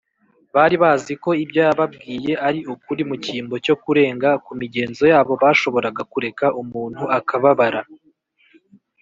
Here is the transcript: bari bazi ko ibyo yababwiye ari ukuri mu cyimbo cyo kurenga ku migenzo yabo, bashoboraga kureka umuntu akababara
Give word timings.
bari 0.55 0.75
bazi 0.83 1.13
ko 1.23 1.29
ibyo 1.43 1.59
yababwiye 1.67 2.31
ari 2.47 2.59
ukuri 2.73 3.01
mu 3.09 3.15
cyimbo 3.23 3.55
cyo 3.65 3.75
kurenga 3.83 4.29
ku 4.45 4.51
migenzo 4.59 5.03
yabo, 5.11 5.33
bashoboraga 5.43 6.01
kureka 6.11 6.45
umuntu 6.61 7.03
akababara 7.17 7.81